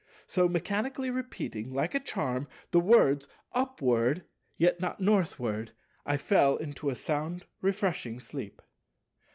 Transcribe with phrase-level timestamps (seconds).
[0.25, 4.23] So mechanically repeating, like a charm, the words, "Upward,
[4.57, 5.73] yet not Northward,"
[6.07, 8.63] I fell into a sound refreshing sleep.